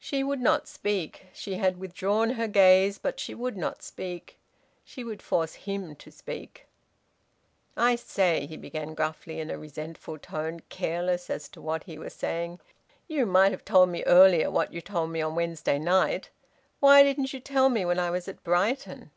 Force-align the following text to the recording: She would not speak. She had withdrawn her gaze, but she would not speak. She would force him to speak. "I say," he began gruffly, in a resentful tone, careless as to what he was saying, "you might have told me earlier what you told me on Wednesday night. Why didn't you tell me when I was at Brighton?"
She 0.00 0.24
would 0.24 0.40
not 0.40 0.66
speak. 0.66 1.26
She 1.32 1.54
had 1.58 1.78
withdrawn 1.78 2.30
her 2.30 2.48
gaze, 2.48 2.98
but 2.98 3.20
she 3.20 3.36
would 3.36 3.56
not 3.56 3.84
speak. 3.84 4.36
She 4.84 5.04
would 5.04 5.22
force 5.22 5.54
him 5.54 5.94
to 5.94 6.10
speak. 6.10 6.66
"I 7.76 7.94
say," 7.94 8.46
he 8.46 8.56
began 8.56 8.94
gruffly, 8.94 9.38
in 9.38 9.48
a 9.48 9.56
resentful 9.56 10.18
tone, 10.18 10.58
careless 10.70 11.30
as 11.30 11.48
to 11.50 11.60
what 11.60 11.84
he 11.84 11.98
was 12.00 12.14
saying, 12.14 12.58
"you 13.06 13.26
might 13.26 13.52
have 13.52 13.64
told 13.64 13.90
me 13.90 14.02
earlier 14.08 14.50
what 14.50 14.72
you 14.72 14.80
told 14.80 15.10
me 15.10 15.20
on 15.22 15.36
Wednesday 15.36 15.78
night. 15.78 16.30
Why 16.80 17.04
didn't 17.04 17.32
you 17.32 17.38
tell 17.38 17.68
me 17.68 17.84
when 17.84 18.00
I 18.00 18.10
was 18.10 18.26
at 18.26 18.42
Brighton?" 18.42 19.12